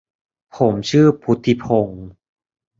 [0.55, 2.05] ผมชื่อพุฒิพงศ์